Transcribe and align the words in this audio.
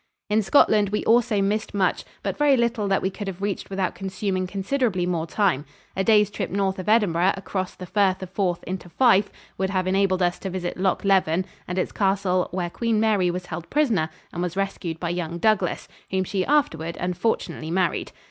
In 0.31 0.41
Scotland 0.41 0.89
we 0.89 1.05
also 1.05 1.43
missed 1.43 1.75
much, 1.75 2.05
but 2.23 2.35
very 2.35 2.57
little 2.57 2.87
that 2.87 3.03
we 3.03 3.11
could 3.11 3.27
have 3.27 3.39
reached 3.39 3.69
without 3.69 3.93
consuming 3.93 4.47
considerably 4.47 5.05
more 5.05 5.27
time. 5.27 5.63
A 5.95 6.03
day's 6.03 6.31
trip 6.31 6.49
north 6.49 6.79
of 6.79 6.89
Edinburgh, 6.89 7.33
across 7.37 7.75
the 7.75 7.85
Firth 7.85 8.23
of 8.23 8.31
Forth 8.31 8.63
into 8.63 8.89
Fife, 8.89 9.31
would 9.59 9.69
have 9.69 9.85
enabled 9.85 10.23
us 10.23 10.39
to 10.39 10.49
visit 10.49 10.77
Loch 10.79 11.05
Leven 11.05 11.45
and 11.67 11.77
its 11.77 11.91
castle, 11.91 12.47
where 12.49 12.71
Queen 12.71 12.99
Mary 12.99 13.29
was 13.29 13.45
held 13.45 13.69
prisoner 13.69 14.09
and 14.33 14.41
was 14.41 14.57
rescued 14.57 14.99
by 14.99 15.09
young 15.09 15.37
Douglas, 15.37 15.87
whom 16.09 16.23
she 16.23 16.43
afterward 16.47 16.97
unfortunately 16.99 17.69
married. 17.69 18.11